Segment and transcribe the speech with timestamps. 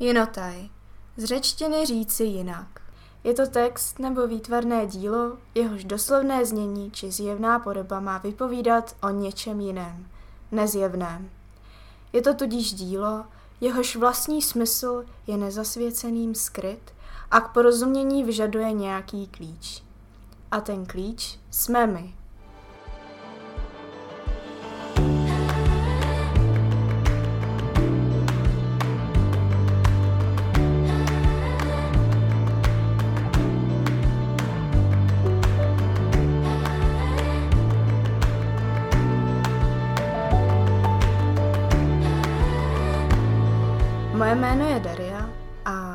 [0.00, 0.68] Jinotaj.
[1.16, 2.80] Z řečtiny říci jinak.
[3.24, 9.10] Je to text nebo výtvarné dílo, jehož doslovné znění či zjevná podoba má vypovídat o
[9.10, 10.08] něčem jiném,
[10.52, 11.30] nezjevném.
[12.12, 13.24] Je to tudíž dílo,
[13.60, 16.94] jehož vlastní smysl je nezasvěceným skryt
[17.30, 19.82] a k porozumění vyžaduje nějaký klíč.
[20.50, 22.17] A ten klíč jsme my.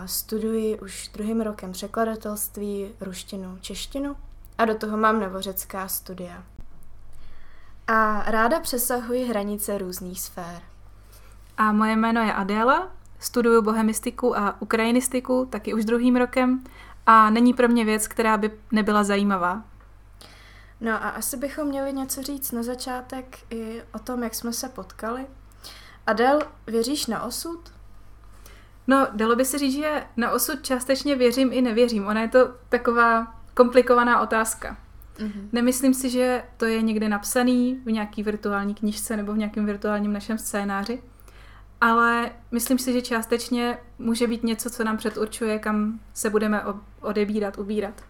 [0.04, 4.16] A studuji už druhým rokem překladatelství, ruštinu, češtinu
[4.58, 6.44] a do toho mám novořecká studia.
[7.88, 10.62] A ráda přesahuji hranice různých sfér.
[11.58, 16.64] A moje jméno je Adéla, studuju bohemistiku a ukrajinistiku taky už druhým rokem
[17.06, 19.64] a není pro mě věc, která by nebyla zajímavá.
[20.82, 24.70] No a asi bychom měli něco říct na začátek i o tom, jak jsme se
[24.70, 25.26] potkali.
[26.08, 27.74] Adel, věříš na osud?
[28.88, 32.08] No, dalo by se říct, že na osud částečně věřím i nevěřím.
[32.08, 34.78] Ona je to taková komplikovaná otázka.
[35.18, 35.50] Mm-hmm.
[35.52, 40.14] Nemyslím si, že to je někde napsaný v nějaký virtuální knižce nebo v nějakém virtuálním
[40.14, 41.04] našem scénáři,
[41.82, 46.64] ale myslím si, že částečně může být něco, co nám předurčuje, kam se budeme
[47.02, 48.02] odebírat, ubírat.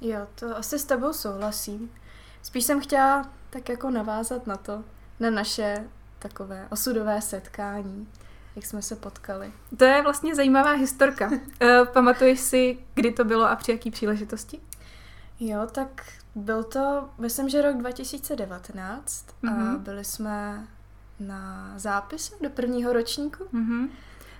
[0.00, 1.90] Jo, to asi s tebou souhlasím.
[2.42, 4.84] Spíš jsem chtěla tak jako navázat na to,
[5.20, 8.08] na naše takové osudové setkání
[8.58, 9.52] jak jsme se potkali.
[9.76, 11.30] To je vlastně zajímavá historka.
[11.60, 14.60] Eh, pamatuješ si, kdy to bylo a při jaký příležitosti?
[15.40, 19.50] Jo, tak byl to, myslím, že rok 2019 mm-hmm.
[19.50, 19.78] a mhm.
[19.78, 20.66] byli jsme
[21.20, 23.44] na zápise do prvního ročníku.
[23.44, 23.88] Mm-hmm.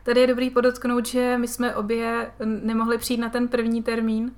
[0.03, 4.33] Tady je dobrý podotknout, že my jsme obě nemohli přijít na ten první termín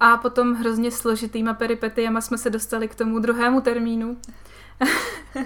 [0.00, 4.16] a potom hrozně složitýma peripetiama jsme se dostali k tomu druhému termínu.
[5.36, 5.44] jo,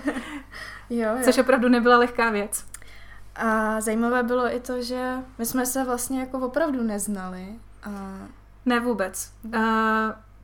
[0.90, 1.18] jo.
[1.24, 2.69] Což opravdu nebyla lehká věc.
[3.40, 7.46] A zajímavé bylo i to, že my jsme se vlastně jako opravdu neznali.
[7.82, 7.90] A...
[8.66, 9.32] Ne vůbec.
[9.44, 9.52] Uh,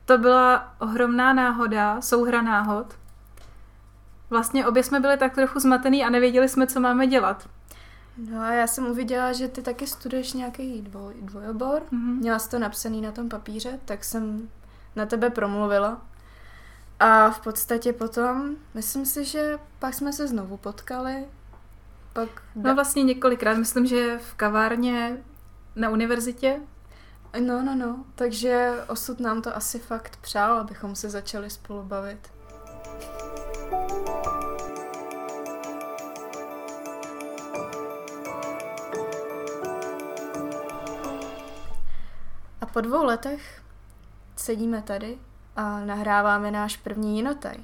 [0.05, 2.93] to byla ohromná náhoda, souhra náhod.
[4.29, 7.49] Vlastně obě jsme byli tak trochu zmatený a nevěděli jsme, co máme dělat.
[8.17, 11.81] No a já jsem uviděla, že ty taky studuješ nějaký dvoj, dvojobor.
[11.81, 12.19] Mm-hmm.
[12.19, 14.49] Měla jsi to napsaný na tom papíře, tak jsem
[14.95, 16.01] na tebe promluvila.
[16.99, 21.25] A v podstatě potom, myslím si, že pak jsme se znovu potkali
[22.25, 22.41] pak...
[22.55, 25.17] No vlastně několikrát, myslím, že v kavárně
[25.75, 26.59] na univerzitě.
[27.39, 32.31] No, no, no, takže osud nám to asi fakt přál, abychom se začali spolu bavit.
[42.61, 43.61] A po dvou letech
[44.35, 45.17] sedíme tady
[45.55, 47.55] a nahráváme náš první jinotaj.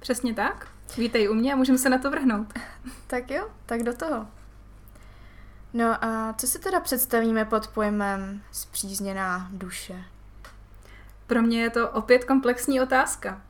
[0.00, 0.73] Přesně tak.
[0.98, 2.52] Vítej u mě a můžeme se na to vrhnout.
[3.06, 4.26] tak jo, tak do toho.
[5.72, 10.04] No a co si teda představíme pod pojmem zpřízněná duše?
[11.26, 13.42] Pro mě je to opět komplexní otázka.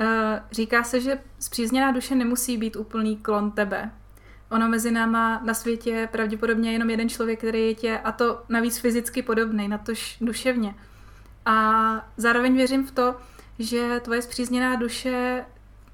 [0.00, 3.90] Eh, říká se, že zpřízněná duše nemusí být úplný klon tebe.
[4.50, 8.42] Ono mezi náma na světě je pravděpodobně jenom jeden člověk, který je tě, a to
[8.48, 10.74] navíc fyzicky podobný, natož duševně.
[11.44, 13.16] A zároveň věřím v to,
[13.58, 15.44] že tvoje zpřízněná duše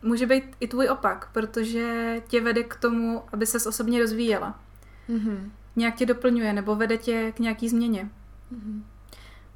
[0.05, 4.61] může být i tvůj opak, protože tě vede k tomu, aby ses osobně rozvíjela.
[5.09, 5.51] Mm-hmm.
[5.77, 8.11] Nějak tě doplňuje nebo vede tě k nějaký změně.
[8.53, 8.83] Mm-hmm.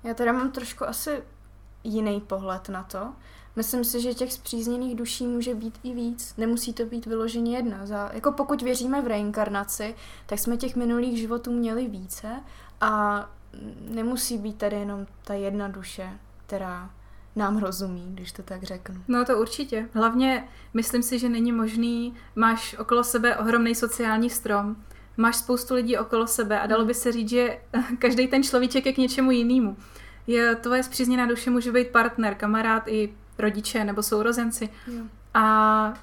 [0.05, 1.23] Já teda mám trošku asi
[1.85, 3.13] jiný pohled na to.
[3.57, 6.35] Myslím si, že těch zpřízněných duší může být i víc.
[6.37, 7.87] Nemusí to být vyloženě jedna.
[7.87, 9.95] Za, jako pokud věříme v reinkarnaci,
[10.27, 12.41] tak jsme těch minulých životů měli více
[12.81, 13.25] a
[13.81, 16.91] nemusí být tady jenom ta jedna duše, která
[17.39, 19.03] nám rozumí, když to tak řeknu.
[19.09, 19.89] No to určitě.
[19.95, 24.77] Hlavně myslím si, že není možný, máš okolo sebe ohromný sociální strom,
[25.17, 27.59] máš spoustu lidí okolo sebe a dalo by se říct, že
[27.99, 29.77] každý ten človíček je k něčemu jinému.
[30.27, 34.69] Je, tvoje zpřízněná duše může být partner, kamarád i rodiče nebo sourozenci.
[34.87, 35.03] Jo.
[35.35, 35.95] A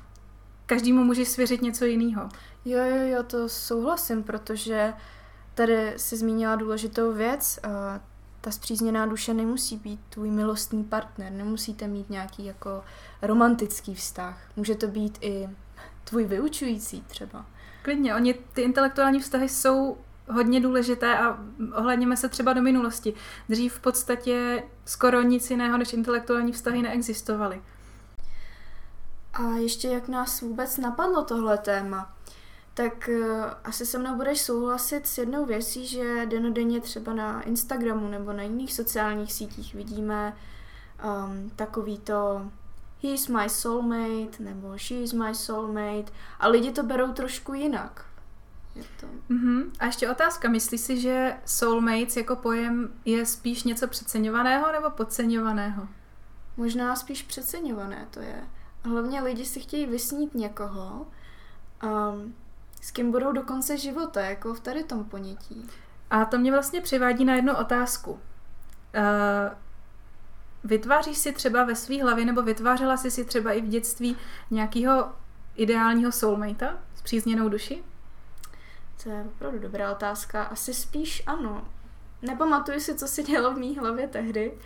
[0.65, 2.29] každému může svěřit něco jiného.
[2.65, 4.93] Jo, jo, jo, to souhlasím, protože
[5.53, 7.59] tady si zmínila důležitou věc
[8.45, 12.83] ta zpřízněná duše nemusí být tvůj milostný partner, nemusíte mít nějaký jako
[13.21, 14.41] romantický vztah.
[14.55, 15.49] Může to být i
[16.03, 17.45] tvůj vyučující třeba.
[17.81, 19.97] Klidně, oni, ty intelektuální vztahy jsou
[20.31, 21.37] hodně důležité a
[21.75, 23.13] ohledněme se třeba do minulosti.
[23.49, 27.61] Dřív v podstatě skoro nic jiného než intelektuální vztahy neexistovaly.
[29.33, 32.14] A ještě jak nás vůbec napadlo tohle téma?
[32.75, 38.07] Tak uh, asi se mnou budeš souhlasit s jednou věcí, že denodenně třeba na Instagramu
[38.07, 40.37] nebo na jiných sociálních sítích vidíme
[41.03, 42.51] um, takový to
[43.03, 48.05] he's my soulmate nebo she's my soulmate a lidi to berou trošku jinak.
[48.75, 49.07] Je to...
[49.29, 49.71] Mm-hmm.
[49.79, 55.87] A ještě otázka, myslíš si, že soulmates jako pojem je spíš něco přeceňovaného nebo podceňovaného?
[56.57, 58.43] Možná spíš přeceňované to je.
[58.83, 61.07] Hlavně lidi si chtějí vysnít někoho,
[61.83, 62.33] um,
[62.85, 65.69] s kým budou do konce života, jako v tady tom ponětí.
[66.09, 68.11] A to mě vlastně přivádí na jednu otázku.
[68.11, 68.19] Uh,
[70.63, 74.17] vytváříš si třeba ve své hlavě, nebo vytvářela jsi si třeba i v dětství
[74.51, 75.11] nějakého
[75.55, 77.83] ideálního soulmatea s přízněnou duši?
[79.03, 80.43] To je opravdu dobrá otázka.
[80.43, 81.67] Asi spíš ano.
[82.21, 84.57] Nepamatuji si, co se dělo v mý hlavě tehdy,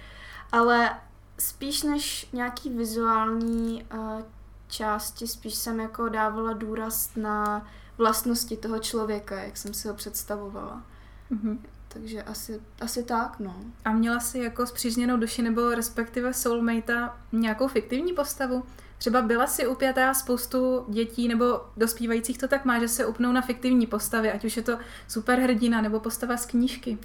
[0.51, 0.99] ale
[1.39, 4.21] spíš než nějaký vizuální uh,
[4.67, 7.67] části, spíš jsem jako dávala důraz na
[7.99, 10.83] vlastnosti toho člověka, jak jsem si ho představovala.
[11.31, 11.57] Mm-hmm.
[11.87, 13.55] Takže asi, asi tak, no.
[13.85, 18.63] A měla jsi jako zpřízněnou duši nebo respektive soulmate nějakou fiktivní postavu?
[18.97, 23.41] Třeba byla si upjatá spoustu dětí nebo dospívajících to tak má, že se upnou na
[23.41, 26.97] fiktivní postavy, ať už je to superhrdina nebo postava z knížky.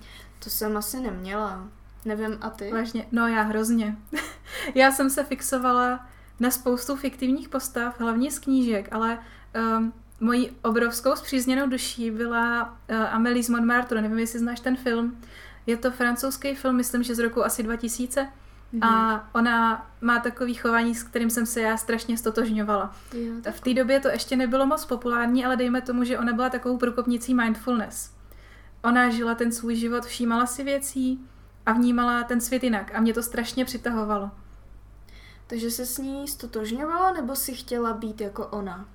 [0.45, 1.69] To jsem asi neměla.
[2.05, 2.73] Nevím, a ty?
[2.73, 3.07] Vážně?
[3.13, 3.97] No já hrozně.
[4.75, 6.07] já jsem se fixovala
[6.41, 9.19] na spoustu fiktivních postav, hlavně z knížek, ale
[9.79, 14.03] um, mojí obrovskou zpřízněnou duší byla uh, Amélie z Montmartre.
[14.03, 15.21] Nevím, jestli znáš ten film.
[15.67, 18.29] Je to francouzský film, myslím, že z roku asi 2000.
[18.75, 18.89] Mm-hmm.
[18.89, 22.97] A ona má takový chování, s kterým jsem se já strašně stotožňovala.
[23.13, 26.51] Jo, v té době to ještě nebylo moc populární, ale dejme tomu, že ona byla
[26.51, 28.15] takovou průkopnicí mindfulness.
[28.83, 31.21] Ona žila ten svůj život, všímala si věcí
[31.67, 34.31] a vnímala ten svět jinak a mě to strašně přitahovalo.
[35.47, 38.89] Takže se s ní stotožňovala, nebo si chtěla být jako ona?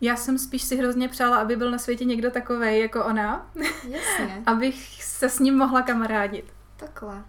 [0.00, 3.50] Já jsem spíš si hrozně přála, aby byl na světě někdo takový jako ona.
[3.88, 4.42] Jasně.
[4.46, 6.52] Abych se s ním mohla kamarádit.
[6.76, 7.24] Takhle.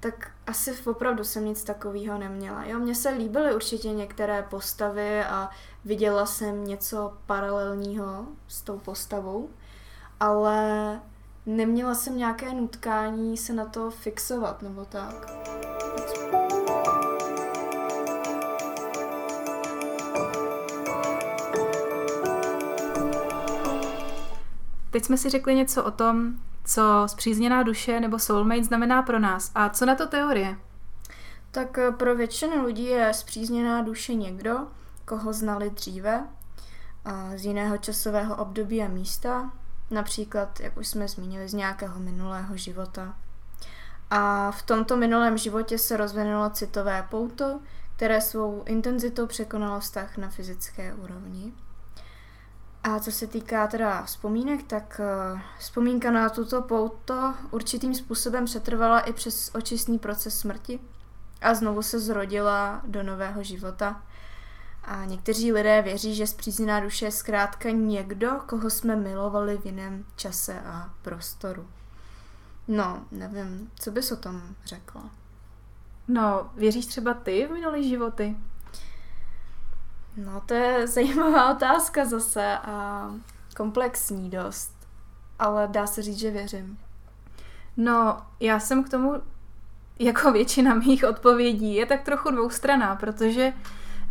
[0.00, 2.64] Tak asi opravdu jsem nic takového neměla.
[2.64, 5.50] Jo, mně se líbily určitě některé postavy a
[5.84, 9.50] viděla jsem něco paralelního s tou postavou,
[10.20, 11.00] ale
[11.46, 15.26] neměla jsem nějaké nutkání se na to fixovat nebo tak.
[24.92, 26.34] Teď jsme si řekli něco o tom,
[26.64, 29.50] co zpřízněná duše nebo soulmate znamená pro nás.
[29.54, 30.56] A co na to teorie?
[31.50, 34.58] Tak eh, pro většinu lidí je zpřízněná duše někdo,
[35.04, 36.26] koho znali dříve,
[37.36, 39.52] z jiného časového období a místa,
[39.90, 43.14] například, jak už jsme zmínili, z nějakého minulého života.
[44.10, 47.60] A v tomto minulém životě se rozvinulo citové pouto,
[47.96, 51.52] které svou intenzitou překonalo vztah na fyzické úrovni.
[52.84, 55.00] A co se týká teda vzpomínek, tak
[55.34, 60.80] uh, vzpomínka na tuto pouto určitým způsobem přetrvala i přes očistný proces smrti
[61.40, 64.02] a znovu se zrodila do nového života.
[64.84, 70.04] A někteří lidé věří, že zpřízněná duše je zkrátka někdo, koho jsme milovali v jiném
[70.16, 71.66] čase a prostoru.
[72.68, 75.10] No, nevím, co bys o tom řekla?
[76.08, 78.36] No, věříš třeba ty v minulý životy?
[80.16, 83.10] No, to je zajímavá otázka zase a
[83.56, 84.72] komplexní dost.
[85.38, 86.78] Ale dá se říct, že věřím.
[87.76, 89.14] No, já jsem k tomu,
[89.98, 93.52] jako většina mých odpovědí, je tak trochu dvoustraná, protože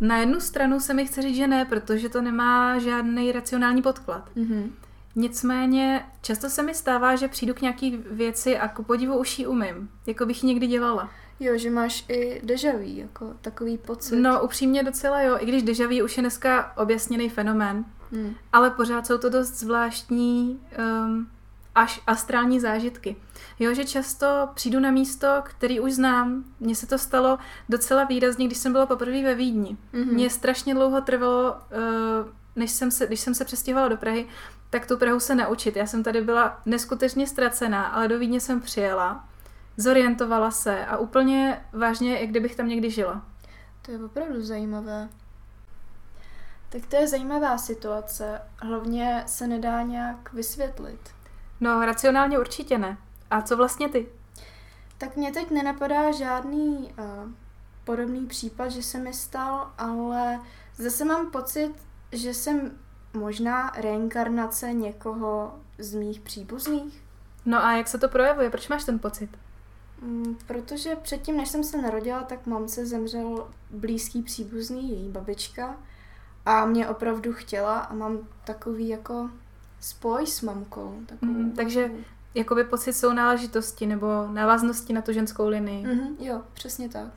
[0.00, 4.30] na jednu stranu se mi chce říct, že ne, protože to nemá žádný racionální podklad.
[4.36, 4.70] Mm-hmm.
[5.16, 9.46] Nicméně často se mi stává, že přijdu k nějaký věci a ku podivu už ji
[9.46, 11.10] umím, jako bych ji někdy dělala.
[11.42, 14.16] Jo, že máš i dejaví, jako takový pocit.
[14.16, 18.34] No, upřímně docela jo, i když dejaví už je dneska objasněný fenomén, hmm.
[18.52, 20.60] ale pořád jsou to dost zvláštní
[21.04, 21.28] um,
[21.74, 23.16] až astrální zážitky.
[23.58, 26.44] Jo, že často přijdu na místo, který už znám.
[26.60, 29.76] Mně se to stalo docela výrazně, když jsem byla poprvé ve Vídni.
[29.94, 30.12] Mm-hmm.
[30.12, 34.26] Mně strašně dlouho trvalo, uh, než jsem se, když jsem se přestěhovala do Prahy,
[34.70, 35.76] tak tu Prahu se naučit.
[35.76, 39.28] Já jsem tady byla neskutečně ztracená, ale do Vídně jsem přijela
[39.76, 43.22] zorientovala se a úplně vážně, jak kdybych tam někdy žila.
[43.82, 45.08] To je opravdu zajímavé.
[46.68, 48.40] Tak to je zajímavá situace.
[48.58, 51.10] Hlavně se nedá nějak vysvětlit.
[51.60, 52.96] No, racionálně určitě ne.
[53.30, 54.08] A co vlastně ty?
[54.98, 57.30] Tak mě teď nenapadá žádný uh,
[57.84, 60.40] podobný případ, že se mi stal, ale
[60.76, 61.72] zase mám pocit,
[62.12, 62.70] že jsem
[63.12, 67.02] možná reinkarnace někoho z mých příbuzných.
[67.44, 68.50] No a jak se to projevuje?
[68.50, 69.38] Proč máš ten pocit?
[70.02, 75.76] Mm, protože předtím, než jsem se narodila, tak mamce zemřel blízký příbuzný, její babička.
[76.46, 79.30] A mě opravdu chtěla a mám takový jako
[79.80, 80.98] spoj s mamkou.
[81.06, 81.90] Takovou, Mm, takže
[82.34, 85.86] jakoby pocit sounáležitosti nebo návaznosti na tu ženskou linii.
[85.86, 87.08] Mhm, jo, přesně tak.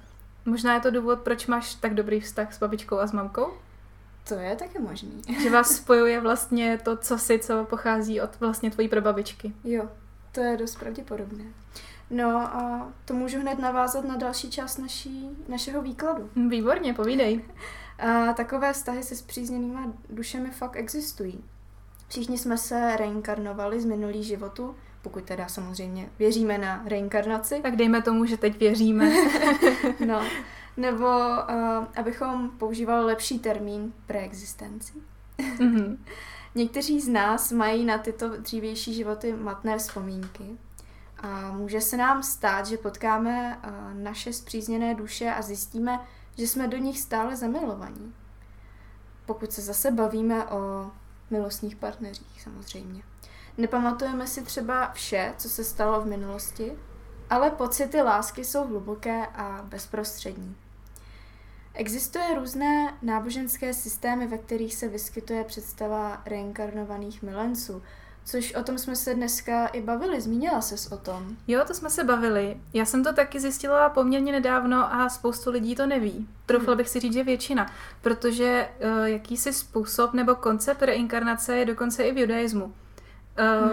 [0.45, 3.47] Možná je to důvod, proč máš tak dobrý vztah s babičkou a s mamkou?
[4.27, 5.21] To je taky možný.
[5.43, 9.53] Že vás spojuje vlastně to, co si, co pochází od vlastně tvojí prababičky.
[9.63, 9.89] Jo,
[10.31, 11.43] to je dost pravděpodobné.
[12.09, 16.29] No a to můžu hned navázat na další část naší, našeho výkladu.
[16.35, 17.41] Hm, Výborně, povídej.
[17.99, 21.43] A takové vztahy se spřízněnýma dušemi fakt existují.
[22.07, 27.59] Všichni jsme se reinkarnovali z minulých životů, pokud teda samozřejmě věříme na reinkarnaci.
[27.61, 29.11] Tak dejme tomu, že teď věříme.
[30.05, 30.23] No,
[30.77, 34.93] nebo uh, abychom používali lepší termín preexistenci.
[35.59, 36.03] Mhm.
[36.55, 40.57] Někteří z nás mají na tyto dřívější životy matné vzpomínky
[41.17, 45.99] a může se nám stát, že potkáme uh, naše zpřízněné duše a zjistíme,
[46.37, 48.13] že jsme do nich stále zamilovaní.
[49.25, 50.91] Pokud se zase bavíme o
[51.29, 53.03] milostných partneřích, samozřejmě.
[53.57, 56.77] Nepamatujeme si třeba vše, co se stalo v minulosti,
[57.29, 60.55] ale pocity lásky jsou hluboké a bezprostřední.
[61.73, 67.81] Existuje různé náboženské systémy, ve kterých se vyskytuje představa reinkarnovaných milenců,
[68.25, 71.37] což o tom jsme se dneska i bavili, zmínila ses o tom.
[71.47, 72.57] Jo, to jsme se bavili.
[72.73, 76.27] Já jsem to taky zjistila poměrně nedávno a spoustu lidí to neví.
[76.45, 82.03] Troufla bych si říct, že většina, protože uh, jakýsi způsob nebo koncept reinkarnace je dokonce
[82.03, 82.65] i v judaismu.
[82.65, 82.71] Uh,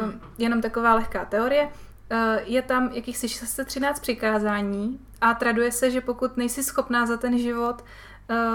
[0.01, 0.21] Hmm.
[0.39, 1.65] Jenom taková lehká teorie.
[1.65, 7.39] Uh, je tam jakýchsi 613 přikázání a traduje se, že pokud nejsi schopná za ten
[7.39, 7.87] život uh,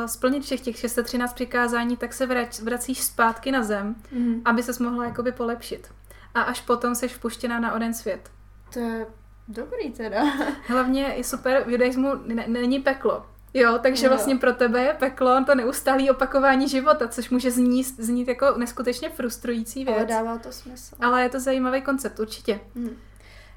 [0.06, 4.42] splnit všech těch 613 přikázání, tak se vrať, vracíš zpátky na zem, Mm.
[4.46, 5.88] aby se mohla jakoby polepšit.
[6.36, 8.32] A až potom seš vpuštěná na onen svět.
[8.74, 9.06] To je
[9.48, 10.24] dobrý teda.
[10.68, 13.26] Hlavně je super, v judaismu ne- není peklo.
[13.54, 14.10] Jo, takže Jo.
[14.12, 19.10] vlastně pro tebe je peklo to neustálé opakování života, což může znít, znít jako neskutečně
[19.10, 20.10] frustrující Ale věc.
[20.10, 20.96] dává to smysl.
[21.00, 22.60] Ale je to zajímavý koncept, určitě.
[22.76, 22.98] Hmm.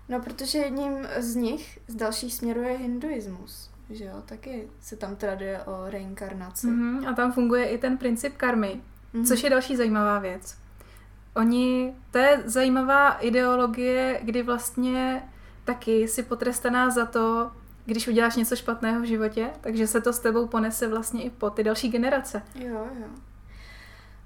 [0.08, 3.69] No, protože jedním z nich, z dalších směrů je hinduismus.
[3.90, 6.66] Že jo, taky se tam traduje o reinkarnaci.
[6.66, 8.80] Mhm, a tam funguje i ten princip karmy,
[9.12, 9.24] Mhm.
[9.24, 10.56] což je další zajímavá věc.
[11.36, 15.22] Oni, to je zajímavá ideologie, kdy vlastně
[15.64, 17.50] taky si potrestaná za to,
[17.86, 21.50] když uděláš něco špatného v životě, takže se to s tebou ponese vlastně i po
[21.50, 22.42] ty další generace.
[22.54, 23.06] Jo, jo.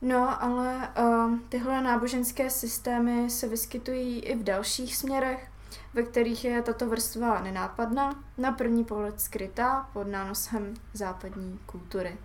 [0.03, 5.49] No, ale um, tyhle náboženské systémy se vyskytují i v dalších směrech,
[5.95, 12.19] ve kterých je tato vrstva nenápadná, na první pohled skrytá pod nánosem západní kultury.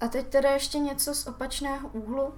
[0.00, 2.34] A teď teda ještě něco z opačného úhlu.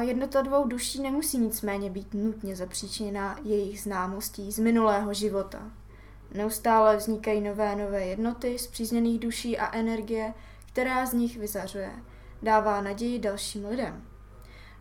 [0.00, 5.58] Jednota dvou duší nemusí nicméně být nutně zapříčiněná jejich známostí z minulého života.
[6.34, 10.34] Neustále vznikají nové nové jednoty zpřízněných duší a energie,
[10.66, 11.90] která z nich vyzařuje.
[12.42, 14.04] Dává naději dalším lidem.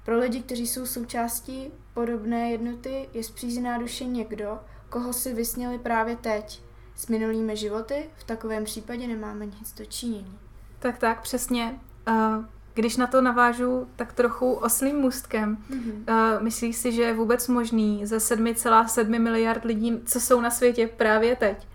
[0.05, 6.15] Pro lidi, kteří jsou součástí podobné jednoty, je zpřízněná duše někdo, koho si vysněli právě
[6.15, 6.61] teď.
[6.95, 10.39] S minulými životy v takovém případě nemáme nic dočinění.
[10.79, 11.79] Tak tak, přesně.
[12.07, 12.45] Uh,
[12.79, 16.35] Když na to navážu tak trochu oslým můstkem, Mm-hmm.
[16.37, 20.87] uh, myslíš si, že je vůbec možný ze 7,7 miliard lidí, co jsou na světě
[20.97, 21.67] právě teď,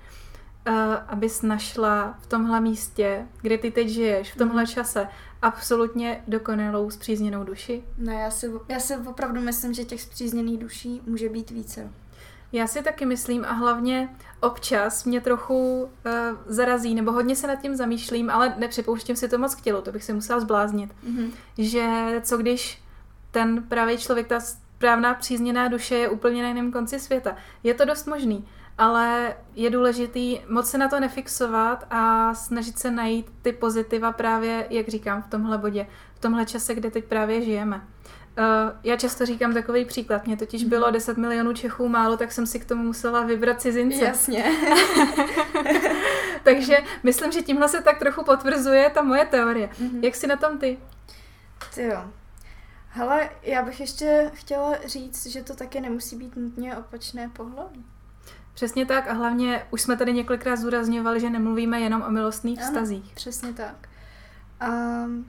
[0.68, 0.74] uh,
[1.06, 5.08] abys našla v tomhle místě, kde ty teď žiješ, v tomhle čase,
[5.42, 7.84] absolutně dokonalou zpřízněnou duši?
[7.98, 11.90] Ne, já si, já si opravdu myslím, že těch zpřízněných duší může být více.
[12.54, 14.08] Já si taky myslím a hlavně
[14.40, 15.90] občas mě trochu uh,
[16.46, 19.92] zarazí, nebo hodně se nad tím zamýšlím, ale nepřipouštím si to moc k tělu, to
[19.92, 21.30] bych si musela zbláznit, Mm-hmm.
[21.58, 21.86] že
[22.22, 22.82] co když
[23.30, 27.36] ten pravý člověk, ta správná přízněná duše je úplně na jiném konci světa.
[27.62, 32.90] Je to dost možný, ale je důležitý moc se na to nefixovat a snažit se
[32.90, 37.42] najít ty pozitiva právě, jak říkám, v tomhle bodě, v tomhle čase, kde teď právě
[37.42, 37.76] žijeme.
[38.38, 38.44] Uh,
[38.82, 40.26] já často říkám takový příklad.
[40.26, 44.04] Mně totiž bylo 10 milionů Čechů málo, tak jsem si k tomu musela vybrat cizince.
[44.04, 44.44] Jasně.
[46.42, 49.70] Takže myslím, že tímhle se tak trochu potvrzuje ta moje teorie.
[49.80, 50.04] Mhm.
[50.04, 50.78] Jak si na tom ty?
[51.74, 52.04] Ty jo.
[52.88, 57.84] Hele, já bych ještě chtěla říct, že to taky nemusí být nutně opačné pohlaví.
[58.54, 62.68] Přesně tak a hlavně už jsme tady několikrát zúrazňovali, že nemluvíme jenom o milostných Ano.
[62.68, 63.12] vztazích.
[63.14, 63.88] Přesně tak.
[64.68, 65.26] Um,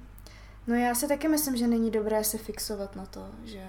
[0.67, 3.63] no já si taky myslím, že není dobré se fixovat na to, že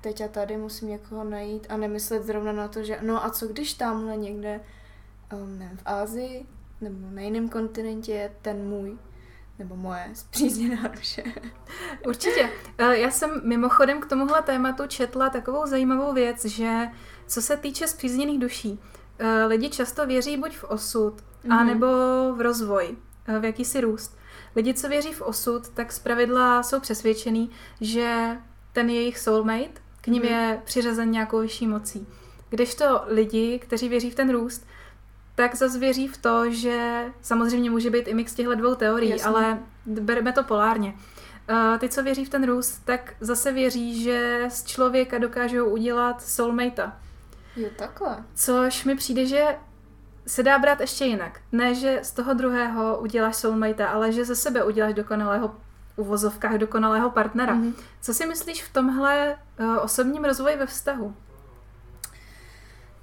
[0.00, 3.46] teď a tady musím někoho najít a nemyslet zrovna na to, že no a co
[3.48, 4.60] když tamhle někde,
[5.32, 6.46] um, nevím, v Ázii
[6.80, 8.98] nebo na jiném kontinentě je ten můj
[9.58, 11.22] nebo moje zpřízněná duše.
[12.06, 12.50] Určitě.
[12.78, 16.86] Eh, Já jsem mimochodem k tomuhle tématu četla takovou zajímavou věc, že
[17.30, 21.58] co se týče zpřízněných duší, uh, lidi často věří buď v osud, mm-hmm.
[21.58, 21.86] anebo
[22.34, 22.96] v rozvoj,
[23.28, 24.18] uh, v jakýsi růst.
[24.56, 28.36] Lidi, co věří v osud, tak zpravidla jsou přesvědčený, že
[28.72, 30.50] ten jejich soulmate k ním mm-hmm.
[30.50, 32.06] je přiřazen nějakou vyšší mocí.
[32.48, 34.66] Kdežto lidi, kteří věří v ten růst,
[35.34, 39.26] tak zase věří v to, že samozřejmě může být i mix těchto dvou teorií, Jasně.
[39.26, 40.94] ale bereme to polárně.
[41.50, 46.22] Uh, ty, co věří v ten růst, tak zase věří, že z člověka dokážou udělat
[46.22, 46.92] soulmate.
[47.56, 48.24] Jo, takhle.
[48.34, 49.56] Což mi přijde, že
[50.26, 51.40] se dá brát ještě jinak.
[51.52, 55.56] Ne, že z toho druhého uděláš soulmate, ale že ze sebe uděláš dokonalého
[55.96, 57.54] uvozovkách dokonalého partnera.
[57.54, 57.74] Mm-hmm.
[58.00, 61.14] Co si myslíš v tomhle uh, osobním rozvoji ve vztahu?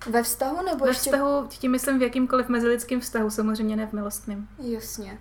[0.10, 1.12] Ve vztahu nebo Ve ještě...
[1.12, 4.50] vztahu, tím myslím v jakýmkoliv mezilidským vztahu, samozřejmě ne v milostným.
[4.60, 5.18] Jasně.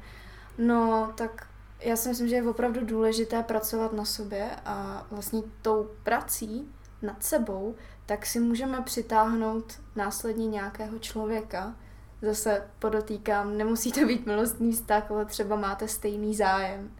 [0.59, 1.47] No, tak
[1.81, 7.23] já si myslím, že je opravdu důležité pracovat na sobě a vlastně tou prací nad
[7.23, 7.75] sebou,
[8.07, 11.75] tak si můžeme přitáhnout následně nějakého člověka.
[12.23, 16.91] Zase podotýkám, nemusí to být milostný vztah, ale třeba máte stejný zájem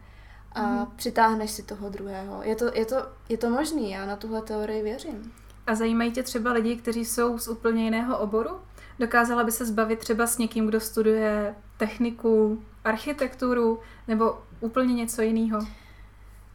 [0.51, 0.85] a mm.
[0.95, 2.43] přitáhneš si toho druhého.
[2.43, 2.95] Je to, je, to,
[3.29, 5.33] je to možný, já na tuhle teorii věřím.
[5.67, 8.59] A zajímají tě třeba lidi, kteří jsou z úplně jiného oboru?
[8.99, 15.59] Dokázala by se zbavit třeba s někým, kdo studuje techniku, architekturu nebo úplně něco jiného?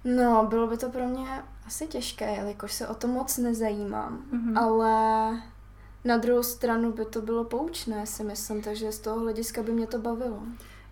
[0.05, 4.59] No, bylo by to pro mě asi těžké, jelikož se o to moc nezajímám, mm-hmm.
[4.59, 5.43] ale
[6.05, 9.87] na druhou stranu by to bylo poučné, si myslím, takže z toho hlediska by mě
[9.87, 10.43] to bavilo.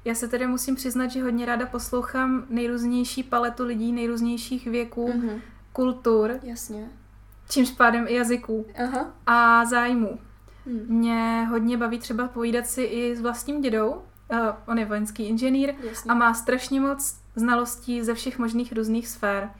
[0.04, 5.40] Já se tedy musím přiznat, že hodně ráda poslouchám nejrůznější paletu lidí, nejrůznějších věků, mm-hmm.
[5.72, 6.40] kultur.
[6.42, 6.88] Jasně.
[7.48, 8.66] Čímž pádem i jazyků.
[8.84, 9.12] Aha.
[9.26, 10.18] A zájmů.
[10.66, 10.86] Hmm.
[10.88, 13.90] Mě hodně baví třeba povídat si i s vlastním dědou.
[14.32, 16.10] Uh, on je vojenský inženýr Jasně.
[16.10, 19.50] a má strašně moc znalostí ze všech možných různých sfér.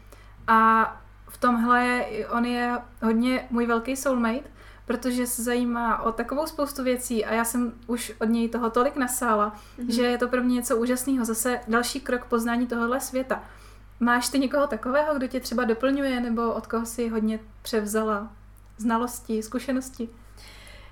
[0.51, 0.85] A
[1.29, 4.51] v tomhle je, on je hodně můj velký soulmate,
[4.87, 8.97] protože se zajímá o takovou spoustu věcí a já jsem už od něj toho tolik
[8.97, 9.95] nasála, mm-hmm.
[9.95, 11.25] že je to pro mě něco úžasného.
[11.25, 13.45] Zase další krok poznání tohohle světa.
[14.01, 18.33] Máš ty někoho takového, kdo tě třeba doplňuje, nebo od koho si hodně převzala
[18.77, 20.09] znalosti, zkušenosti?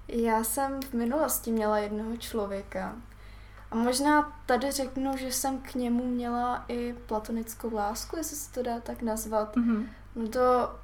[0.09, 2.96] Já jsem v minulosti měla jednoho člověka.
[3.70, 8.62] A možná tady řeknu, že jsem k němu měla i platonickou lásku, jestli se to
[8.62, 9.57] dá tak nazvat.
[9.57, 9.87] Mm-hmm.
[10.31, 10.74] To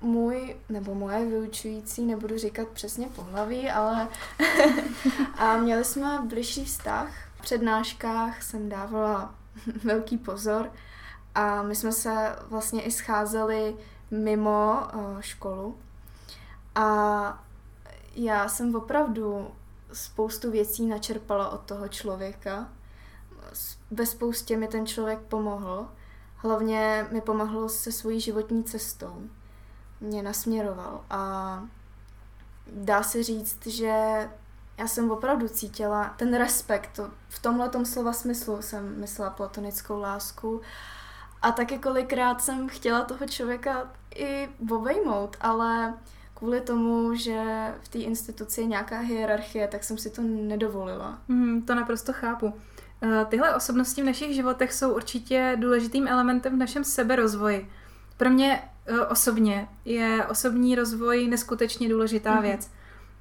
[0.00, 4.08] můj, nebo moje vyučující, nebudu říkat přesně pohlaví, ale
[5.38, 7.08] a měli jsme bližší vztah.
[7.38, 9.34] V přednáškách jsem dávala
[9.84, 10.70] velký pozor
[11.34, 13.76] a my jsme se vlastně i scházeli
[14.10, 15.76] mimo uh, školu.
[16.74, 17.44] A
[18.14, 19.48] já jsem opravdu
[19.92, 22.68] spoustu věcí načerpala od toho člověka.
[23.90, 25.88] Ve spoustě mi ten člověk pomohl.
[26.36, 29.22] Hlavně mi pomohl se svojí životní cestou.
[30.00, 31.62] Mě nasměroval a
[32.72, 34.28] dá se říct, že
[34.78, 37.00] já jsem opravdu cítila ten respekt.
[37.28, 40.60] V tomhle slova smyslu jsem myslela platonickou lásku
[41.42, 45.94] a taky kolikrát jsem chtěla toho člověka i obejmout, ale
[46.42, 47.44] kvůli tomu, že
[47.80, 51.18] v té instituci je nějaká hierarchie, tak jsem si to nedovolila.
[51.28, 52.54] Mm, to naprosto chápu.
[53.02, 57.70] Eh, tyhle osobnosti v našich životech jsou určitě důležitým elementem v našem seberozvoji.
[58.16, 62.42] Pro mě eh, osobně je osobní rozvoj neskutečně důležitá mm-hmm.
[62.42, 62.70] věc.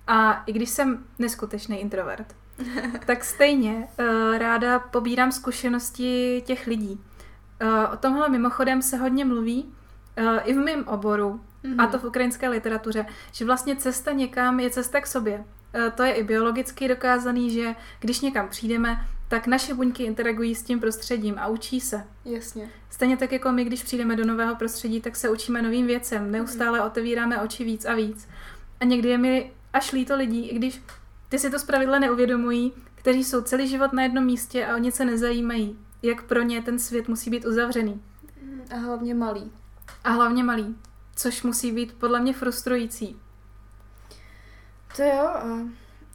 [0.07, 2.35] A i když jsem neskutečný introvert,
[3.05, 7.01] tak stejně uh, ráda pobírám zkušenosti těch lidí.
[7.93, 9.73] O tomhle mimochodem se hodně mluví
[10.43, 11.83] i v mém oboru, mm-hmm.
[11.83, 15.37] a to v ukrajinské literatuře, že vlastně cesta někam je cesta k sobě.
[15.75, 20.63] Uh, to je i biologicky dokázaný, že když někam přijdeme, tak naše buňky interagují s
[20.63, 22.03] tím prostředím a učí se.
[22.25, 22.69] Jasně.
[22.89, 26.31] Stejně tak jako my, když přijdeme do nového prostředí, tak se učíme novým věcem.
[26.31, 26.85] Neustále mm-hmm.
[26.85, 28.27] otevíráme oči víc a víc.
[28.79, 30.81] A někdy je mi až líto lidí, i když
[31.29, 34.95] ty si to zpravidla neuvědomují, kteří jsou celý život na jednom místě a o nic
[34.95, 38.01] se nezajímají jak pro ně ten svět musí být uzavřený.
[38.71, 39.51] A hlavně malý.
[40.03, 40.75] A hlavně malý,
[41.15, 43.19] což musí být podle mě frustrující.
[44.95, 45.29] To jo.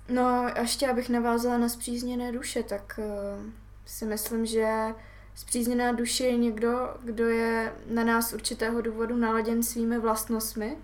[0.09, 3.51] No a ještě abych navázala na zpřízněné duše, tak uh,
[3.87, 4.95] si myslím, že
[5.35, 10.77] zpřízněná duše je někdo, kdo je na nás určitého důvodu naladěn svými vlastnostmi,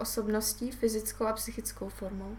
[0.00, 2.36] osobností, fyzickou a psychickou formou.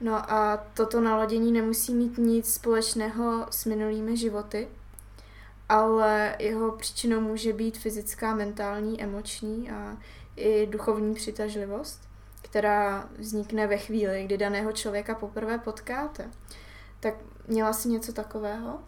[0.00, 4.68] No a toto naladění nemusí mít nic společného s minulými životy,
[5.70, 9.96] ale jeho příčinou může být fyzická, mentální, emoční a
[10.36, 12.08] i duchovní přitažlivost,
[12.42, 16.30] která vznikne ve chvíli, kdy daného člověka poprvé potkáte.
[17.00, 17.14] Tak
[17.46, 18.78] měla jsi něco takového?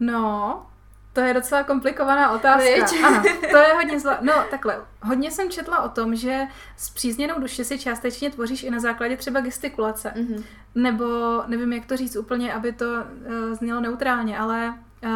[0.00, 0.66] No,
[1.12, 3.06] To je docela komplikovaná otázka.
[3.06, 4.18] Ano, to je hodně zla...
[4.20, 4.84] No, takhle.
[5.02, 6.42] Hodně jsem četla o tom, že
[6.76, 10.12] s přízněnou duši si částečně tvoříš i na základě třeba gestikulace.
[10.16, 10.44] Mhm.
[10.74, 11.06] Nebo,
[11.46, 15.10] nevím, jak to říct úplně, aby to uh, znělo neutrálně, ale uh,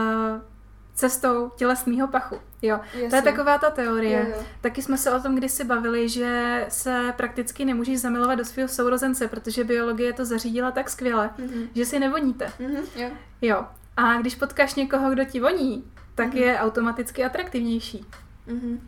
[1.09, 2.39] cestou tělesného pachu.
[2.63, 3.23] Jo, to je Jasně.
[3.23, 4.19] taková ta teorie.
[4.31, 4.43] Jo, jo.
[4.61, 9.29] Taky jsme se o tom kdysi bavili, že se prakticky nemůžeš zamilovat do svého sourozence,
[9.29, 11.69] protože biologie to zařídila tak skvěle, Mhm.
[11.75, 12.53] že si nevoníte.
[12.59, 13.09] Mhm, jo.
[13.43, 13.67] Jo.
[13.97, 15.85] A když potkáš někoho, kdo ti voní,
[16.15, 16.37] tak Mhm.
[16.39, 18.07] je automaticky atraktivnější.
[18.47, 18.87] Mhm.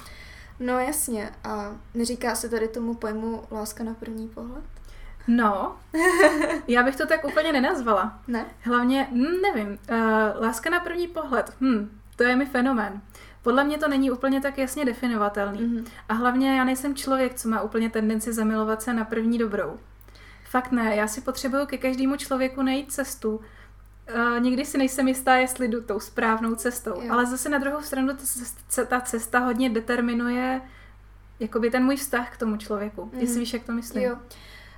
[0.60, 4.64] No jasně, a neříká se tady tomu pojmu láska na první pohled?
[5.28, 5.76] No,
[6.68, 8.18] já bych to tak úplně nenazvala.
[8.28, 8.46] Ne?
[8.62, 9.96] Hlavně, hm, nevím, uh,
[10.44, 13.00] láska na první pohled, hm, to je mi fenomén.
[13.42, 15.62] Podle mě to není úplně tak jasně definovatelný.
[15.62, 15.84] Mhm.
[16.08, 19.78] A hlavně já nejsem člověk, co má úplně tendenci zamilovat se na první dobrou.
[20.44, 23.36] Fakt ne, já si potřebuju ke každému člověku najít cestu.
[23.36, 27.00] Uh, nikdy si nejsem jistá, jestli jdu tou správnou cestou.
[27.02, 27.12] Jo.
[27.12, 30.60] Ale zase na druhou stranu ta cesta, ta cesta hodně determinuje
[31.40, 33.04] jakoby ten můj vztah k tomu člověku.
[33.12, 33.20] Mhm.
[33.20, 34.02] Jestli víš, jak to myslím.
[34.02, 34.16] Jo.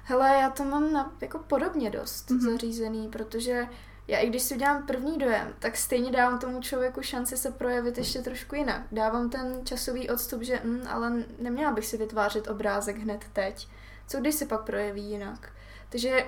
[0.05, 2.41] Hele, já to mám na, jako podobně dost Mhm.
[2.41, 2.51] mm-hmm.
[2.53, 3.67] zařízený, protože
[4.09, 7.99] já i když si udělám první dojem, tak stejně dávám tomu člověku šanci se projevit
[7.99, 8.81] ještě trošku jinak.
[8.93, 13.69] Dávám ten časový odstup, že hm, ale neměla bych si vytvářet obrázek hned teď.
[14.09, 15.49] Co když se pak projeví jinak?
[15.89, 16.27] Takže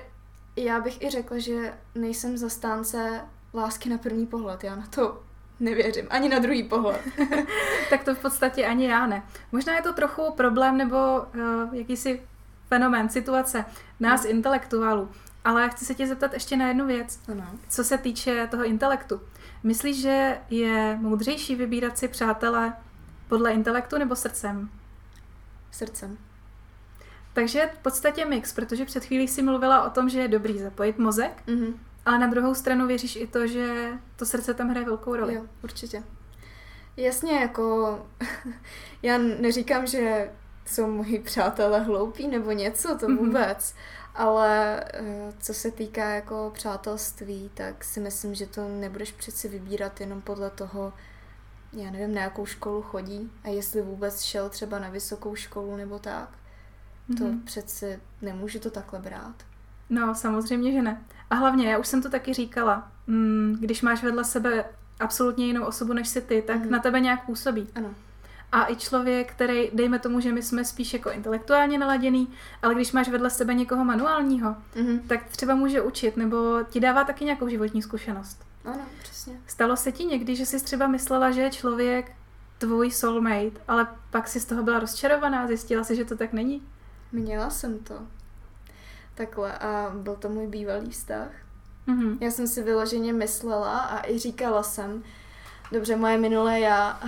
[0.55, 3.21] já bych i řekla, že nejsem zastánce
[3.53, 4.63] lásky na první pohled.
[4.63, 5.23] Já na to
[5.59, 6.07] nevěřím.
[6.09, 7.01] Ani na druhý pohled.
[7.89, 9.23] Tak to v podstatě ani já ne.
[9.51, 10.97] Možná je to trochu problém nebo
[11.35, 12.21] uh, jakýsi
[12.67, 13.65] fenomén, situace
[13.99, 14.29] nás Mhm.
[14.31, 15.09] intelektuálů.
[15.45, 17.19] Ale chci se tě zeptat ještě na jednu věc.
[17.31, 17.45] Ano.
[17.69, 19.21] Co se týče toho intelektu.
[19.63, 22.73] Myslíš, že je moudřejší vybírat si přátele
[23.27, 24.69] podle intelektu nebo srdcem?
[25.71, 26.17] Srdcem.
[27.33, 30.97] Takže v podstatě mix, protože před chvílí si mluvila o tom, že je dobrý zapojit
[30.97, 31.73] mozek, Mhm.
[32.05, 35.33] ale na druhou stranu věříš i to, že to srdce tam hraje velkou roli.
[35.33, 36.03] Jo, určitě.
[36.97, 37.99] Jasně, jako
[39.03, 40.31] já neříkám, že
[40.65, 43.17] jsou moji přátelé hloupí nebo něco, to Mhm.
[43.17, 43.75] vůbec.
[44.15, 50.01] Ale eh, co se týká jako přátelství, tak si myslím, že to nebudeš přeci vybírat
[50.01, 50.93] jenom podle toho,
[51.73, 55.99] já nevím, na jakou školu chodí a jestli vůbec šel třeba na vysokou školu nebo
[55.99, 56.29] tak.
[57.17, 57.41] To Mhm.
[57.41, 59.35] přeci nemůžu to takhle brát.
[59.89, 61.01] No, samozřejmě, že ne.
[61.29, 64.65] A hlavně, já už jsem to taky říkala, mm, když máš vedle sebe
[64.99, 66.69] absolutně jinou osobu než si ty, tak Mhm.
[66.71, 67.67] na tebe nějak působí.
[67.75, 67.89] Ano.
[68.51, 72.91] A i člověk, který, dejme tomu, že my jsme spíš jako intelektuálně naladěný, ale když
[72.91, 74.99] máš vedle sebe někoho manuálního, Mhm.
[74.99, 78.43] tak třeba může učit, nebo ti dává taky nějakou životní zkušenost.
[78.65, 79.33] Ano, přesně.
[79.47, 82.11] Stalo se ti někdy, že jsi třeba myslela, že je člověk
[82.57, 86.61] tvůj soulmate, ale pak si z toho byla rozčarovaná, zjistila si, že to tak není?
[87.11, 87.95] Měla jsem to.
[89.15, 91.27] Takhle a byl to můj bývalý vztah.
[91.87, 92.17] Mhm.
[92.21, 95.03] Já jsem si vyloženě myslela a i říkala jsem,
[95.71, 96.99] dobře, moje minulé já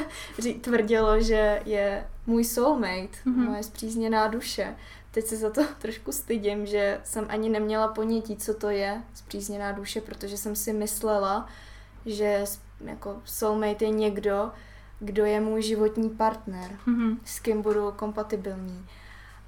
[0.60, 3.44] tvrdilo, že je můj soulmate, Mhm.
[3.44, 4.76] moje zpřízněná duše.
[5.10, 9.72] Teď se za to trošku stydím, že jsem ani neměla ponětí, co to je zpřízněná
[9.72, 11.48] duše, protože jsem si myslela,
[12.06, 12.44] že
[12.84, 14.50] jako soulmate je někdo,
[15.00, 17.20] kdo je můj životní partner Mhm.
[17.24, 18.86] s kým budu kompatibilní.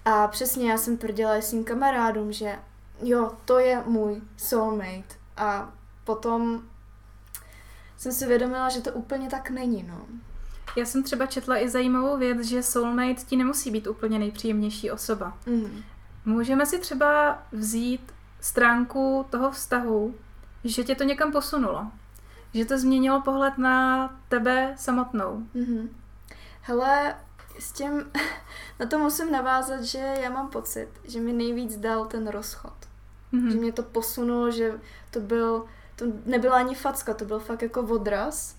[0.05, 2.57] A přesně já jsem tvrdila i svým kamarádům, že
[3.03, 5.15] jo, to je můj soulmate.
[5.37, 5.73] A
[6.05, 6.63] potom
[8.01, 10.07] jsem si vědomila, že to úplně tak není, no.
[10.77, 15.39] Já jsem třeba četla i zajímavou věc, že soulmate ti nemusí být úplně nejpříjemnější osoba.
[15.47, 15.83] Mm.
[16.25, 20.15] Můžeme si třeba vzít stránku toho vztahu,
[20.65, 21.87] že tě to někam posunulo.
[22.55, 25.47] Že to změnilo pohled na tebe samotnou.
[25.55, 25.89] Mm-hmm.
[26.61, 27.15] Hele,
[27.59, 28.05] s tím,
[28.81, 32.75] na to musím navázat, že já mám pocit, že mi nejvíc dal ten rozchod.
[33.33, 33.51] Mhm.
[33.51, 35.65] Že mě to posunulo, že to byl,
[36.01, 38.57] to nebyla ani facka, to byl fakt jako odraz.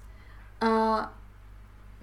[0.62, 1.14] A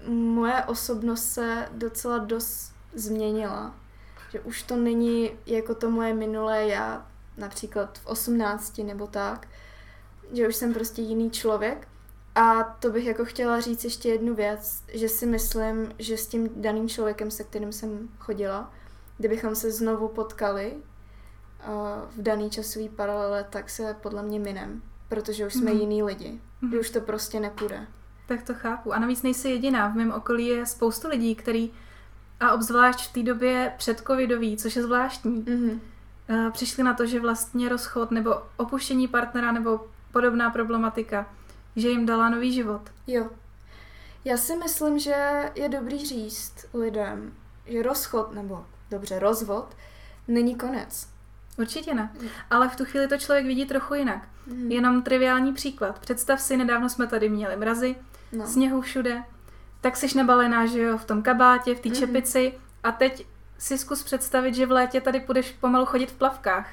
[0.07, 3.75] moje osobnost se docela dost změnila.
[4.31, 9.47] Že už to není jako to moje minulé já, například v 18 nebo tak.
[10.33, 11.87] Že už jsem prostě jiný člověk.
[12.35, 16.49] A to bych jako chtěla říct ještě jednu věc, že si myslím, že s tím
[16.55, 18.73] daným člověkem, se kterým jsem chodila,
[19.17, 21.73] kdybychom se znovu potkali uh,
[22.17, 25.79] v daný časový paralele, tak se podle mě minem, protože už jsme Mhm.
[25.79, 26.39] jiný lidi.
[26.61, 26.71] Mhm.
[26.71, 27.87] Že už to prostě nepůjde.
[28.27, 28.93] Tak to chápu.
[28.93, 29.87] A navíc nejsi jediná.
[29.87, 31.71] V mém okolí je spoustu lidí, který,
[32.39, 35.81] a obzvlášť v té době před covidový, což je zvláštní, Mhm.
[36.29, 41.29] eh, přišli na to, že vlastně rozchod nebo opuštění partnera nebo podobná problematika,
[41.75, 42.81] že jim dala nový život.
[43.07, 43.27] Jo.
[44.25, 47.33] Já si myslím, že je dobrý říct lidem,
[47.65, 49.75] že rozchod, nebo dobře, rozvod,
[50.27, 51.07] není konec.
[51.57, 52.11] Určitě ne.
[52.49, 54.27] Ale v tu chvíli to člověk vidí trochu jinak.
[54.49, 54.71] Mhm.
[54.71, 55.99] Jenom triviální příklad.
[55.99, 57.95] Představ si, nedávno jsme tady měli mrazy,
[58.31, 58.47] No.
[58.47, 59.23] sněhu všude,
[59.81, 61.97] tak jsi nabalená, že jo, v tom kabátě, v té Mhm.
[61.97, 63.25] čepici a teď
[63.57, 66.67] si zkus představit, že v létě tady budeš pomalu chodit v plavkách.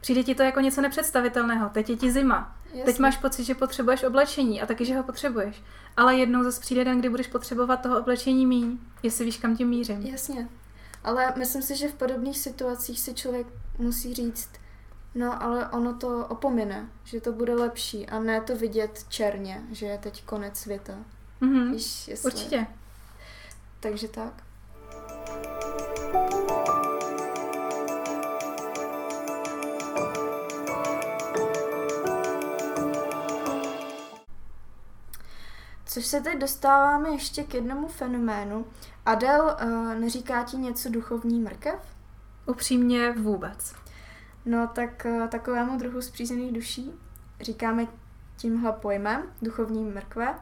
[0.00, 2.56] Přijde ti to jako něco nepředstavitelného, teď je ti zima.
[2.64, 2.82] Jasně.
[2.84, 5.62] Teď máš pocit, že potřebuješ oblečení a taky, že ho potřebuješ.
[5.96, 9.68] Ale jednou zase přijde den, kdy budeš potřebovat toho oblečení míň, jestli víš, kam tím
[9.68, 10.00] mířím.
[10.02, 10.48] Jasně.
[11.04, 13.46] Ale myslím si, že v podobných situacích si člověk
[13.78, 14.50] musí říct,
[15.16, 19.86] no ale ono to opomine, že to bude lepší a ne to vidět černě, že
[19.86, 20.94] je teď konec světa.
[21.40, 21.72] Mhm.
[21.72, 22.32] Víš, jestli...
[22.32, 22.66] Určitě.
[23.80, 24.42] Takže tak.
[35.86, 38.66] Což se teď dostáváme ještě k jednomu fenoménu.
[39.06, 41.80] Adel, uh, neříká ti něco duchovní mrkev?
[42.46, 43.85] Upřímně vůbec.
[44.46, 46.92] No tak uh, takovému druhu zpřízněných duší
[47.40, 47.86] říkáme
[48.36, 50.34] tímhle pojmem duchovní mrkve,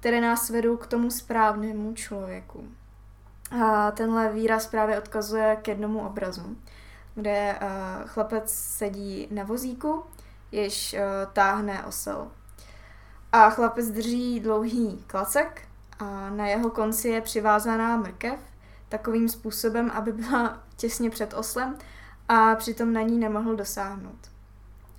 [0.00, 2.68] které nás vedou k tomu správnému člověku.
[3.62, 6.56] A tenhle výraz právě odkazuje k jednomu obrazu,
[7.14, 10.02] kde uh, chlapec sedí na vozíku,
[10.52, 12.30] jež uh, táhne osel.
[13.32, 15.62] A chlapec drží dlouhý klacek
[15.98, 18.40] a na jeho konci je přivázaná mrkev
[18.88, 21.76] takovým způsobem, aby byla těsně před oslem
[22.32, 24.30] a přitom na ní nemohl dosáhnout.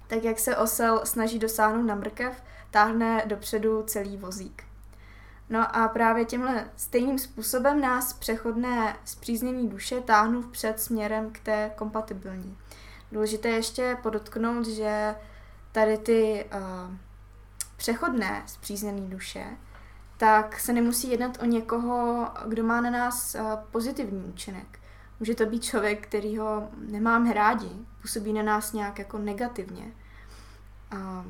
[0.07, 4.63] Tak jak se osel snaží dosáhnout na mrkev, táhne dopředu celý vozík.
[5.49, 11.71] No a právě tímhle stejným způsobem nás přechodné zpříznění duše táhnou vpřed směrem k té
[11.75, 12.57] kompatibilní.
[13.11, 15.15] Důležité ještě podotknout, že
[15.71, 16.95] tady ty uh,
[17.77, 19.45] přechodné zpřízněné duše,
[20.17, 23.41] tak se nemusí jednat o někoho, kdo má na nás uh,
[23.71, 24.80] pozitivní účinek.
[25.21, 27.69] Může to být člověk, který ho nemáme rádi,
[28.01, 29.91] působí na nás nějak jako negativně.
[30.93, 31.25] Uh,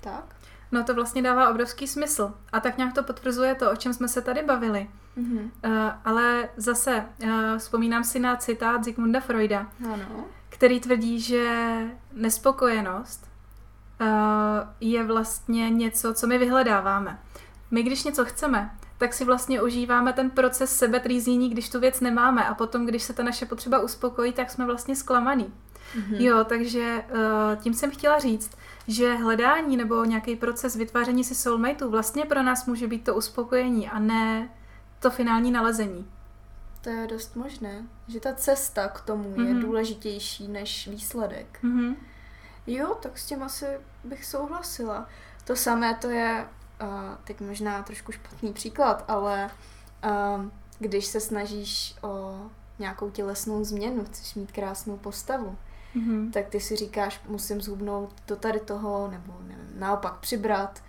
[0.00, 0.36] tak?
[0.72, 2.34] No to vlastně dává obrovský smysl.
[2.52, 4.90] A tak nějak to potvrzuje to, o čem jsme se tady bavili.
[5.16, 5.38] Mhm.
[5.38, 5.72] Uh,
[6.04, 10.24] ale zase uh, vzpomínám si na citát Zigmunda Freuda, Ano.
[10.48, 11.76] který tvrdí, že
[12.12, 13.28] nespokojenost
[14.00, 14.06] uh,
[14.80, 17.18] je vlastně něco, co my vyhledáváme.
[17.70, 18.70] My, když něco chceme,
[19.04, 23.12] tak si vlastně užíváme ten proces sebetrýznění, když tu věc nemáme a potom, když se
[23.12, 25.52] ta naše potřeba uspokojí, tak jsme vlastně zklamaný.
[25.96, 26.14] Mhm.
[26.14, 28.50] Jo, takže uh, tím jsem chtěla říct,
[28.88, 33.88] že hledání nebo nějaký proces vytváření si soulmateů vlastně pro nás může být to uspokojení
[33.90, 34.48] a ne
[35.00, 36.06] to finální nalezení.
[36.80, 39.60] To je dost možné, že ta cesta k tomu je Mhm.
[39.60, 41.58] důležitější než výsledek.
[41.62, 41.96] Mhm.
[42.66, 43.66] Jo, tak s tím asi
[44.04, 45.08] bych souhlasila.
[45.44, 46.46] To samé to je,
[46.82, 46.88] uh,
[47.24, 49.50] teď možná trošku špatný příklad, ale
[50.04, 50.44] uh,
[50.78, 52.40] když se snažíš o
[52.78, 55.56] nějakou tělesnou změnu, chceš mít krásnou postavu,
[55.94, 56.30] Mhm.
[56.32, 60.82] tak ty si říkáš, musím zhubnout do tady toho, nebo nevím, naopak přibrat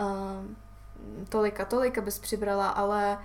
[0.00, 3.18] uh, tolik a tolik, abys přibrala, ale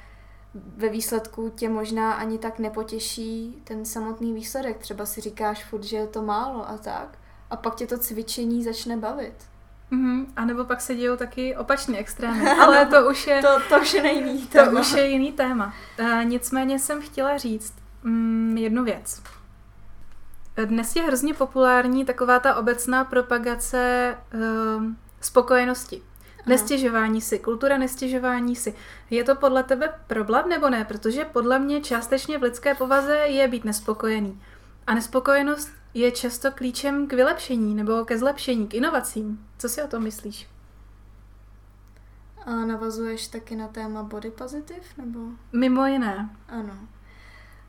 [0.54, 4.78] ve výsledku tě možná ani tak nepotěší ten samotný výsledek.
[4.78, 7.18] Třeba si říkáš furt, že je to málo a tak.
[7.50, 9.36] A pak tě to cvičení začne bavit.
[9.92, 10.34] Mhm.
[10.36, 13.94] A nebo pak se dějou taky opačné extrémy, ale to už je, To, to už
[13.94, 14.80] je jiný to téma.
[14.82, 15.74] už je jiný téma.
[16.00, 17.74] Uh, nicméně jsem chtěla říct
[18.04, 19.22] mm, jednu věc.
[20.66, 24.84] Dnes je hrozně populární taková ta obecná propagace uh,
[25.22, 26.02] spokojenosti.
[26.46, 28.74] Nestěžování si, kultura nestěžování si.
[29.10, 30.86] Je to podle tebe problém nebo ne?
[30.86, 34.42] Protože podle mě částečně v lidské povaze je být nespokojený.
[34.88, 39.48] A nespokojenost je často klíčem k vylepšení nebo ke zlepšení, k inovacím.
[39.58, 40.48] Co si o tom myslíš?
[42.46, 45.20] A navazuješ taky na téma body positive, nebo?
[45.54, 46.30] Mimo jiné.
[46.50, 46.74] Ano.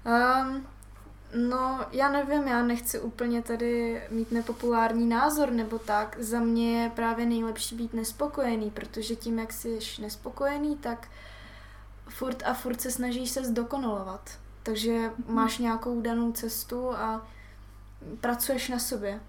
[0.04, 0.66] Um,
[1.48, 6.16] no, já nevím, já nechci úplně tady mít nepopulární názor nebo tak.
[6.20, 11.08] Za mě je právě nejlepší být nespokojený, protože tím, jak jsi nespokojený, tak
[12.08, 14.30] furt a furt se snažíš se zdokonalovat.
[14.62, 17.26] Takže máš nějakou danou cestu a
[18.20, 19.20] pracuješ na sobě.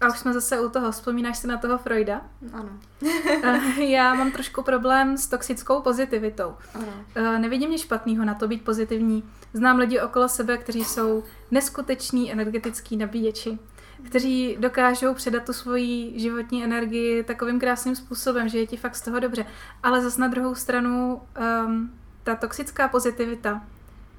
[0.00, 0.92] A už jsme zase u toho.
[0.92, 2.20] Vzpomínáš si na toho Freuda?
[2.52, 2.68] Ano,
[3.44, 6.54] Eh, Já mám trošku problém s toxickou pozitivitou.
[6.74, 6.86] ano.
[7.14, 9.24] Eh, Nevidím nic špatného na to být pozitivní.
[9.54, 13.58] Znám lidi okolo sebe, kteří jsou neskuteční energetický nabíječi,
[14.06, 19.00] kteří dokážou předat tu svoji životní energii takovým krásným způsobem, že je ti fakt z
[19.02, 19.46] toho dobře.
[19.82, 21.22] Ale zas na druhou stranu
[21.66, 21.90] um,
[22.24, 23.62] ta toxická pozitivita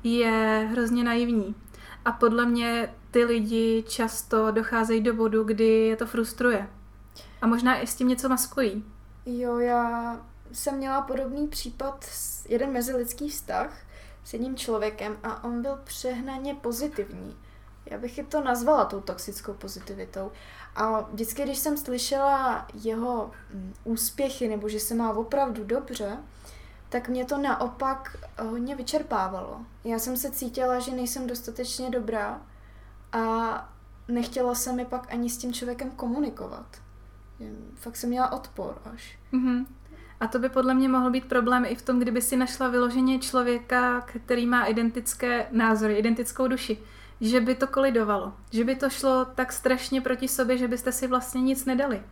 [0.04, 1.56] je hrozně naivní.
[2.06, 6.70] A podle mě ty lidi často docházejí do bodu, kdy je to frustruje.
[7.42, 8.86] A možná i s tím něco maskují.
[9.26, 10.18] Jo, já
[10.52, 12.06] jsem měla podobný případ,
[12.50, 13.78] jeden mezilidský vztah
[14.24, 17.38] s jedním člověkem a on byl přehnaně pozitivní.
[17.86, 20.32] já bych i to nazvala tou toxickou pozitivitou.
[20.76, 26.18] A vždycky, když jsem slyšela jeho mm, úspěchy, nebo že se má opravdu dobře,
[26.90, 29.62] tak mě to naopak hodně vyčerpávalo.
[29.84, 32.42] Já jsem se cítila, že nejsem dostatečně dobrá
[33.14, 33.70] a
[34.08, 36.66] nechtěla jsem mi pak ani s tím člověkem komunikovat.
[37.76, 39.18] Fakt jsem měla odpor až.
[39.34, 39.66] Mm-hmm.
[40.20, 43.20] A to by podle mě mohl být problém i v tom, kdyby si našla vyloženě
[43.20, 46.78] člověka, který má identické názory, identickou duši.
[47.22, 48.34] Že by to kolidovalo.
[48.52, 52.04] Že by to šlo tak strašně proti sobě, že byste si vlastně nic nedali.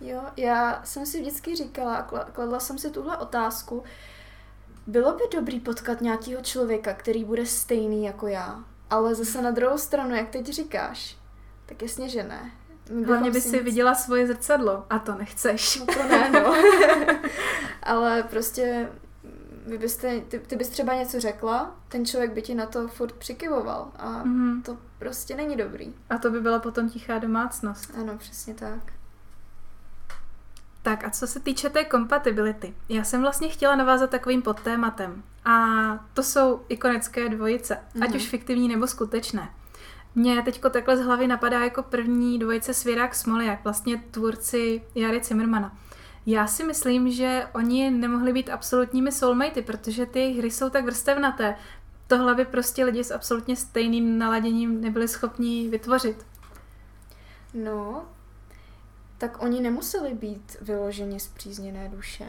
[0.00, 3.82] Jo, já jsem si vždycky říkala a kladla jsem si tuhle otázku.
[4.86, 8.64] Bylo by dobrý potkat nějakého člověka, který bude stejný jako já.
[8.92, 11.18] Ale zase na druhou stranu, jak teď říkáš,
[11.66, 12.50] tak jasně, že ne.
[13.06, 15.76] Hlavně by si viděla svoje zrcadlo a to nechceš.
[15.76, 16.54] No to ne, no.
[17.82, 18.88] Ale prostě
[19.66, 23.12] vy byste, ty, ty bys třeba něco řekla, ten člověk by ti na to furt
[23.12, 24.62] přikyvoval a mm-hmm.
[24.62, 25.94] to prostě není dobrý.
[26.10, 27.98] A to by byla potom tichá domácnost.
[28.00, 28.92] Ano, přesně tak.
[30.82, 35.22] Tak a co se týče té kompatibility, já jsem vlastně chtěla navázat takovým podtématem.
[35.44, 35.54] A
[36.14, 38.04] to jsou ikonické dvojice, mm-hmm.
[38.04, 38.16] ať mhm.
[38.16, 39.50] už fiktivní nebo skutečné.
[40.14, 45.78] Mně teďko takhle z hlavy napadá jako první dvojice Svěrák Smoljak, vlastně tvůrci Jary Zimmermana.
[46.26, 51.56] Já si myslím, že oni nemohli být absolutními soulmatey, protože ty hry jsou tak vrstevnaté.
[52.06, 56.26] Tohle by prostě lidi s absolutně stejným naladěním nebyli schopni vytvořit.
[57.54, 58.04] No,
[59.18, 62.26] tak oni nemuseli být vyloženě zpřízněné duše.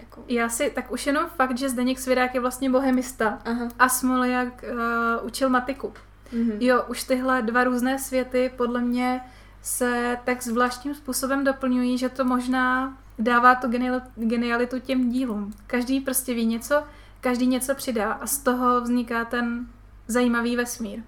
[0.00, 0.24] Jako...
[0.28, 3.68] Já si, tak už jenom fakt, že Zdeněk Svěrák je vlastně bohemista Aha.
[3.78, 5.94] a Smoljak uh, učil matiku.
[6.32, 6.56] Mm-hmm.
[6.60, 9.20] Jo, už tyhle dva různé světy podle mě
[9.62, 13.68] se tak zvláštním způsobem doplňují, že to možná dává tu
[14.16, 15.52] genialitu těm dílům.
[15.66, 16.82] Každý prostě ví něco,
[17.20, 19.66] každý něco přidá a z toho vzniká ten
[20.06, 21.00] zajímavý vesmír.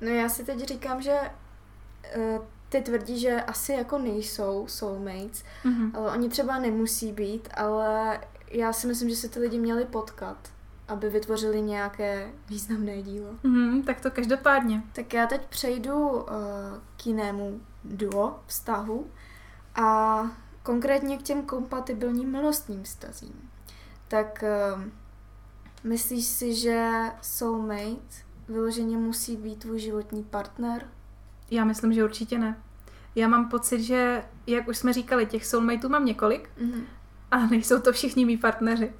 [0.00, 1.16] No já si teď říkám, že
[2.16, 5.90] uh, ty tvrdí, že asi jako nejsou soulmates, mm-hmm.
[5.94, 10.50] ale oni třeba nemusí být, ale já si myslím, že se ty lidi měli potkat
[10.90, 13.28] aby vytvořili nějaké významné dílo.
[13.42, 14.82] Mm, tak to každopádně.
[14.92, 16.24] Tak já teď přejdu uh,
[16.96, 19.06] k jinému duo vztahu
[19.74, 20.22] a
[20.62, 23.50] konkrétně k těm kompatibilním milostním vztazím.
[24.08, 24.82] Tak uh,
[25.84, 26.90] myslíš si, že
[27.22, 28.16] soulmate
[28.48, 30.88] vyloženě musí být tvůj životní partner?
[31.50, 32.56] Já myslím, že určitě ne.
[33.14, 36.82] Já mám pocit, že, jak už jsme říkali, těch soulmateů mám několik mm-hmm.
[37.30, 38.92] a nejsou to všichni mý partneři.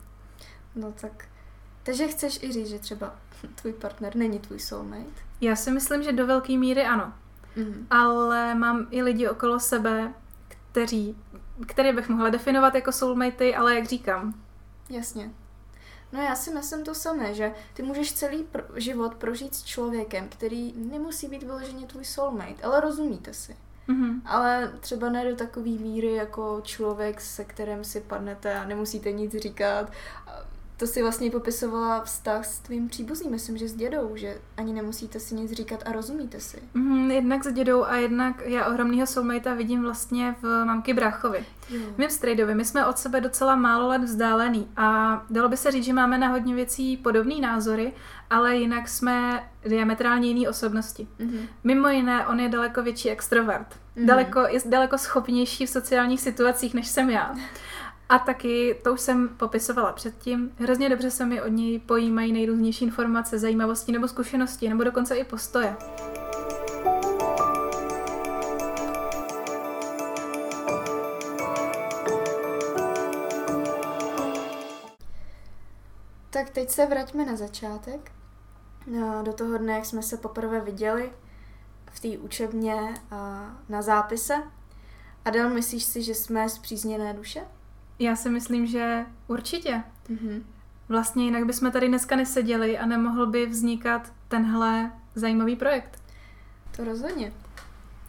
[0.76, 1.30] No tak
[1.82, 3.14] takže chceš i říct, že třeba
[3.54, 5.22] tvůj partner není tvůj soulmate?
[5.40, 7.12] Já si myslím, že do velké míry ano.
[7.56, 7.86] Mm-hmm.
[7.90, 10.14] Ale mám i lidi okolo sebe,
[10.48, 11.16] kteří,
[11.66, 14.34] které bych mohla definovat jako soulmatey, ale jak říkám.
[14.90, 15.30] Jasně.
[16.12, 20.28] No já si myslím to samé, že ty můžeš celý pro- život prožít s člověkem,
[20.28, 23.56] který nemusí být vyloženě tvůj soulmate, ale rozumíte si.
[23.88, 24.20] Mm-hmm.
[24.24, 29.36] Ale třeba ne do takové míry jako člověk, se kterým si padnete a nemusíte nic
[29.36, 29.92] říkat
[30.80, 35.20] to si vlastně popisovala vztah s tvým příbuzným, myslím, že s dědou, že ani nemusíte
[35.20, 36.58] si nic říkat a rozumíte si.
[36.74, 41.44] Mm, jednak s dědou a jednak já ohromného soulmatea vidím vlastně v mamky Bráchovi.
[41.70, 41.80] Jo.
[41.98, 45.84] Mým strejdovi, my jsme od sebe docela málo let vzdálený a dalo by se říct,
[45.84, 47.92] že máme na hodně věcí podobné názory,
[48.30, 51.08] ale jinak jsme diametrálně jiné osobnosti.
[51.20, 51.48] Mm-hmm.
[51.64, 53.66] Mimo jiné, on je daleko větší extrovert.
[53.68, 54.06] Mm-hmm.
[54.06, 57.34] Daleko, je daleko schopnější v sociálních situacích, než jsem já.
[58.10, 62.84] A taky, to už jsem popisovala předtím, hrozně dobře se mi od něj pojímají nejrůznější
[62.84, 65.76] informace, zajímavosti nebo zkušenosti, nebo dokonce i postoje.
[76.30, 78.12] Tak teď se vraťme na začátek.
[78.86, 81.12] No, do toho dne, jak jsme se poprvé viděli
[81.90, 82.94] v té učebně
[83.68, 84.34] na zápise.
[85.24, 87.40] Adel, myslíš si, že jsme zpřízněné duše?
[88.00, 89.82] Já si myslím, že určitě.
[90.10, 90.42] Mm-hmm.
[90.88, 96.02] Vlastně jinak bychom tady dneska neseděli a nemohl by vznikat tenhle zajímavý projekt.
[96.76, 97.32] To rozhodně.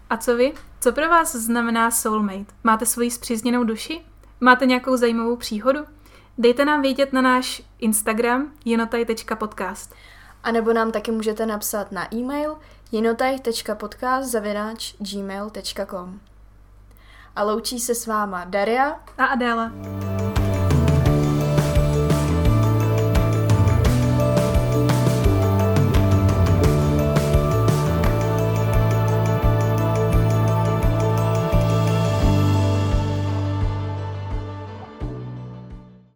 [0.09, 0.53] A co vy?
[0.79, 2.53] Co pro vás znamená soulmate?
[2.63, 4.01] Máte svoji zpřízněnou duši?
[4.39, 5.79] Máte nějakou zajímavou příhodu?
[6.37, 9.93] Dejte nám vědět na náš Instagram jenotaj.podcast.
[10.43, 12.57] A nebo nám taky můžete napsat na e-mail
[12.91, 14.35] jenotaj.podcast
[14.99, 16.19] gmail.com
[17.35, 19.71] a loučí se s váma Daria a Adéla.